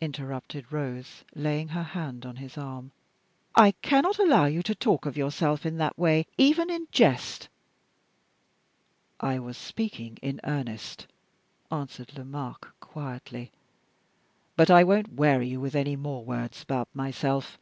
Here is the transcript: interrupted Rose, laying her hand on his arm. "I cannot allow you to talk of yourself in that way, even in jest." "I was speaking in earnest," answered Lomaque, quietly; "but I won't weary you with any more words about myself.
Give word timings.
interrupted 0.00 0.70
Rose, 0.70 1.24
laying 1.34 1.66
her 1.70 1.82
hand 1.82 2.24
on 2.24 2.36
his 2.36 2.56
arm. 2.56 2.92
"I 3.56 3.72
cannot 3.82 4.16
allow 4.16 4.44
you 4.44 4.62
to 4.62 4.76
talk 4.76 5.06
of 5.06 5.16
yourself 5.16 5.66
in 5.66 5.76
that 5.78 5.98
way, 5.98 6.26
even 6.38 6.70
in 6.70 6.86
jest." 6.92 7.48
"I 9.18 9.40
was 9.40 9.58
speaking 9.58 10.18
in 10.22 10.40
earnest," 10.44 11.08
answered 11.68 12.16
Lomaque, 12.16 12.68
quietly; 12.78 13.50
"but 14.54 14.70
I 14.70 14.84
won't 14.84 15.14
weary 15.14 15.48
you 15.48 15.60
with 15.60 15.74
any 15.74 15.96
more 15.96 16.24
words 16.24 16.62
about 16.62 16.86
myself. 16.94 17.58